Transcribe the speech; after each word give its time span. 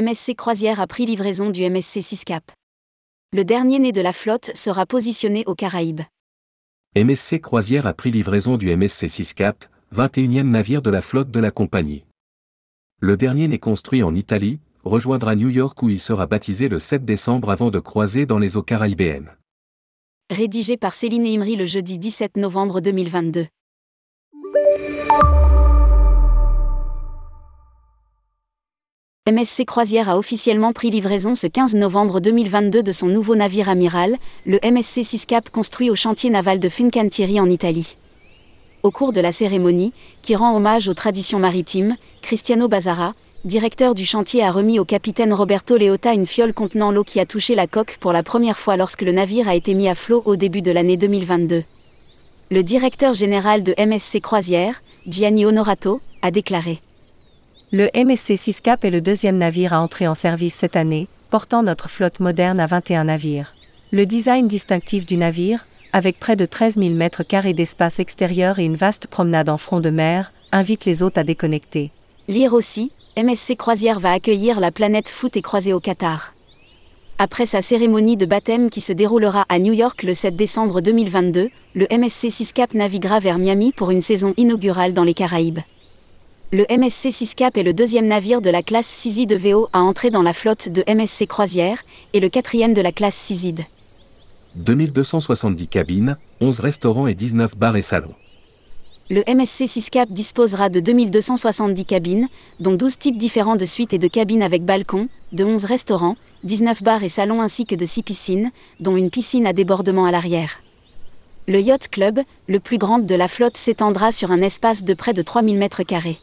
MSC 0.00 0.36
Croisière 0.36 0.80
a 0.80 0.86
pris 0.86 1.04
livraison 1.04 1.50
du 1.50 1.68
MSC 1.68 2.00
Siscap. 2.00 2.50
Le 3.34 3.44
dernier 3.44 3.78
né 3.78 3.92
de 3.92 4.00
la 4.00 4.14
flotte 4.14 4.50
sera 4.54 4.86
positionné 4.86 5.44
aux 5.44 5.54
Caraïbes. 5.54 6.00
MSC 6.96 7.42
Croisière 7.42 7.86
a 7.86 7.92
pris 7.92 8.10
livraison 8.10 8.56
du 8.56 8.74
MSC 8.74 9.10
Siscap, 9.10 9.66
21e 9.94 10.48
navire 10.48 10.80
de 10.80 10.88
la 10.88 11.02
flotte 11.02 11.30
de 11.30 11.40
la 11.40 11.50
compagnie. 11.50 12.06
Le 13.00 13.18
dernier 13.18 13.48
né 13.48 13.58
construit 13.58 14.02
en 14.02 14.14
Italie, 14.14 14.60
rejoindra 14.82 15.34
New 15.34 15.50
York 15.50 15.82
où 15.82 15.90
il 15.90 16.00
sera 16.00 16.24
baptisé 16.24 16.70
le 16.70 16.78
7 16.78 17.04
décembre 17.04 17.50
avant 17.50 17.68
de 17.70 17.78
croiser 17.78 18.24
dans 18.24 18.38
les 18.38 18.56
eaux 18.56 18.62
caribéennes. 18.62 19.36
Rédigé 20.30 20.78
par 20.78 20.94
Céline 20.94 21.26
Imri 21.26 21.54
le 21.54 21.66
jeudi 21.66 21.98
17 21.98 22.38
novembre 22.38 22.80
2022. 22.80 23.46
MSC 29.30 29.64
Croisière 29.66 30.08
a 30.08 30.18
officiellement 30.18 30.72
pris 30.72 30.90
livraison 30.90 31.36
ce 31.36 31.46
15 31.46 31.76
novembre 31.76 32.18
2022 32.18 32.82
de 32.82 32.90
son 32.90 33.06
nouveau 33.06 33.36
navire 33.36 33.68
amiral, 33.68 34.16
le 34.46 34.58
MSC 34.64 35.04
Siscap 35.04 35.48
construit 35.48 35.90
au 35.90 35.94
chantier 35.94 36.28
naval 36.28 36.58
de 36.58 36.68
Fincantieri 36.68 37.38
en 37.38 37.48
Italie. 37.48 37.96
Au 38.82 38.90
cours 38.90 39.12
de 39.12 39.20
la 39.20 39.30
cérémonie, 39.30 39.92
qui 40.22 40.34
rend 40.34 40.56
hommage 40.56 40.88
aux 40.88 40.94
traditions 40.94 41.38
maritimes, 41.38 41.94
Cristiano 42.20 42.66
Bazara, 42.66 43.14
directeur 43.44 43.94
du 43.94 44.04
chantier, 44.04 44.42
a 44.42 44.50
remis 44.50 44.80
au 44.80 44.84
capitaine 44.84 45.32
Roberto 45.32 45.76
Leota 45.76 46.14
une 46.14 46.26
fiole 46.26 46.52
contenant 46.52 46.90
l'eau 46.90 47.04
qui 47.04 47.20
a 47.20 47.24
touché 47.24 47.54
la 47.54 47.68
coque 47.68 47.98
pour 48.00 48.12
la 48.12 48.24
première 48.24 48.58
fois 48.58 48.76
lorsque 48.76 49.02
le 49.02 49.12
navire 49.12 49.48
a 49.48 49.54
été 49.54 49.74
mis 49.74 49.88
à 49.88 49.94
flot 49.94 50.24
au 50.24 50.34
début 50.34 50.62
de 50.62 50.72
l'année 50.72 50.96
2022. 50.96 51.62
Le 52.50 52.62
directeur 52.64 53.14
général 53.14 53.62
de 53.62 53.72
MSC 53.78 54.20
Croisière, 54.20 54.82
Gianni 55.06 55.46
Honorato, 55.46 56.00
a 56.22 56.32
déclaré. 56.32 56.80
Le 57.74 57.88
MSC 57.94 58.36
Siscap 58.36 58.84
est 58.84 58.90
le 58.90 59.00
deuxième 59.00 59.38
navire 59.38 59.72
à 59.72 59.80
entrer 59.80 60.06
en 60.06 60.14
service 60.14 60.54
cette 60.54 60.76
année, 60.76 61.08
portant 61.30 61.62
notre 61.62 61.88
flotte 61.88 62.20
moderne 62.20 62.60
à 62.60 62.66
21 62.66 63.04
navires. 63.04 63.54
Le 63.92 64.04
design 64.04 64.46
distinctif 64.46 65.06
du 65.06 65.16
navire, 65.16 65.64
avec 65.94 66.18
près 66.18 66.36
de 66.36 66.44
13 66.44 66.76
000 66.76 66.90
mètres 66.90 67.22
carrés 67.22 67.54
d'espace 67.54 67.98
extérieur 67.98 68.58
et 68.58 68.66
une 68.66 68.76
vaste 68.76 69.06
promenade 69.06 69.48
en 69.48 69.56
front 69.56 69.80
de 69.80 69.88
mer, 69.88 70.34
invite 70.52 70.84
les 70.84 71.02
hôtes 71.02 71.16
à 71.16 71.24
déconnecter. 71.24 71.90
Lire 72.28 72.52
aussi, 72.52 72.92
MSC 73.16 73.56
Croisière 73.56 74.00
va 74.00 74.12
accueillir 74.12 74.60
la 74.60 74.70
planète 74.70 75.08
foot 75.08 75.34
et 75.38 75.42
croisée 75.42 75.72
au 75.72 75.80
Qatar. 75.80 76.34
Après 77.16 77.46
sa 77.46 77.62
cérémonie 77.62 78.18
de 78.18 78.26
baptême 78.26 78.68
qui 78.68 78.82
se 78.82 78.92
déroulera 78.92 79.46
à 79.48 79.58
New 79.58 79.72
York 79.72 80.02
le 80.02 80.12
7 80.12 80.36
décembre 80.36 80.82
2022, 80.82 81.48
le 81.74 81.86
MSC 81.90 82.28
Siscap 82.28 82.74
naviguera 82.74 83.18
vers 83.18 83.38
Miami 83.38 83.72
pour 83.72 83.90
une 83.90 84.02
saison 84.02 84.34
inaugurale 84.36 84.92
dans 84.92 85.04
les 85.04 85.14
Caraïbes. 85.14 85.60
Le 86.54 86.66
MSC 86.68 87.10
Siscap 87.10 87.56
est 87.56 87.62
le 87.62 87.72
deuxième 87.72 88.06
navire 88.06 88.42
de 88.42 88.50
la 88.50 88.62
classe 88.62 88.86
Ciside 88.86 89.30
de 89.30 89.36
VO 89.36 89.70
à 89.72 89.80
entrer 89.80 90.10
dans 90.10 90.20
la 90.20 90.34
flotte 90.34 90.68
de 90.68 90.84
MSC 90.86 91.26
Croisière, 91.26 91.82
et 92.12 92.20
le 92.20 92.28
quatrième 92.28 92.74
de 92.74 92.82
la 92.82 92.92
classe 92.92 93.14
Ciside. 93.14 93.62
2270 94.56 95.66
cabines, 95.68 96.18
11 96.42 96.60
restaurants 96.60 97.06
et 97.06 97.14
19 97.14 97.56
bars 97.56 97.74
et 97.76 97.80
salons. 97.80 98.14
Le 99.08 99.22
MSC 99.26 99.66
Siscap 99.66 100.10
disposera 100.10 100.68
de 100.68 100.80
2270 100.80 101.86
cabines, 101.86 102.28
dont 102.60 102.74
12 102.74 102.98
types 102.98 103.16
différents 103.16 103.56
de 103.56 103.64
suites 103.64 103.94
et 103.94 103.98
de 103.98 104.08
cabines 104.08 104.42
avec 104.42 104.62
balcon, 104.62 105.08
de 105.32 105.44
11 105.44 105.64
restaurants, 105.64 106.16
19 106.44 106.82
bars 106.82 107.02
et 107.02 107.08
salons 107.08 107.40
ainsi 107.40 107.64
que 107.64 107.76
de 107.76 107.86
6 107.86 108.02
piscines, 108.02 108.50
dont 108.78 108.98
une 108.98 109.08
piscine 109.08 109.46
à 109.46 109.54
débordement 109.54 110.04
à 110.04 110.10
l'arrière. 110.10 110.60
Le 111.48 111.62
Yacht 111.62 111.88
Club, 111.88 112.20
le 112.46 112.60
plus 112.60 112.76
grand 112.76 112.98
de 112.98 113.14
la 113.14 113.28
flotte, 113.28 113.56
s'étendra 113.56 114.12
sur 114.12 114.30
un 114.30 114.42
espace 114.42 114.84
de 114.84 114.92
près 114.92 115.14
de 115.14 115.22
3000 115.22 115.58
m2. 115.58 116.16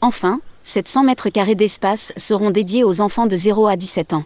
Enfin, 0.00 0.40
700 0.62 1.04
mètres 1.04 1.30
carrés 1.30 1.54
d'espace 1.54 2.12
seront 2.16 2.50
dédiés 2.50 2.84
aux 2.84 3.00
enfants 3.00 3.26
de 3.26 3.36
0 3.36 3.66
à 3.66 3.76
17 3.76 4.12
ans. 4.12 4.24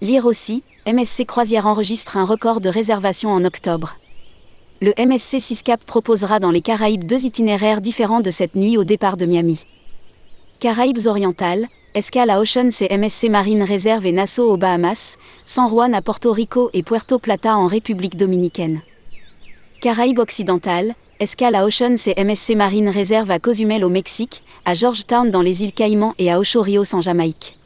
Lire 0.00 0.26
aussi, 0.26 0.62
MSC 0.86 1.24
Croisière 1.24 1.66
enregistre 1.66 2.16
un 2.16 2.24
record 2.24 2.60
de 2.60 2.68
réservation 2.68 3.30
en 3.30 3.44
octobre. 3.44 3.96
Le 4.82 4.92
MSC 4.98 5.40
Siscap 5.40 5.82
proposera 5.84 6.40
dans 6.40 6.50
les 6.50 6.60
Caraïbes 6.60 7.04
deux 7.04 7.24
itinéraires 7.24 7.80
différents 7.80 8.20
de 8.20 8.30
cette 8.30 8.54
nuit 8.54 8.76
au 8.76 8.84
départ 8.84 9.16
de 9.16 9.24
Miami. 9.24 9.64
Caraïbes 10.60 11.06
orientales, 11.06 11.68
escale 11.94 12.28
à 12.28 12.40
Ocean 12.40 12.68
et 12.80 12.98
MSC 12.98 13.30
Marine 13.30 13.62
Réserve 13.62 14.04
et 14.04 14.12
Nassau 14.12 14.50
aux 14.50 14.56
Bahamas, 14.56 15.16
San 15.44 15.68
Juan 15.68 15.94
à 15.94 16.02
Porto 16.02 16.32
Rico 16.32 16.68
et 16.74 16.82
Puerto 16.82 17.18
Plata 17.18 17.56
en 17.56 17.66
République 17.66 18.16
dominicaine. 18.16 18.80
Caraïbes 19.80 20.18
occidentales, 20.18 20.94
escale 21.20 21.54
à 21.54 21.64
Ocean 21.64 21.94
et 22.06 22.24
MSC 22.24 22.54
Marine 22.54 22.88
Réserve 22.88 23.30
à 23.30 23.38
Cozumel 23.38 23.84
au 23.84 23.88
Mexique, 23.88 24.42
à 24.64 24.74
Georgetown 24.74 25.30
dans 25.30 25.42
les 25.42 25.62
îles 25.62 25.72
Caïmans 25.72 26.14
et 26.18 26.30
à 26.30 26.38
Ocho 26.38 26.62
Rios 26.62 26.94
en 26.94 27.00
Jamaïque. 27.00 27.56